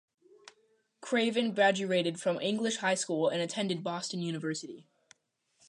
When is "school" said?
2.95-3.29